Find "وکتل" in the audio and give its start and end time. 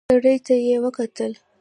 0.83-1.31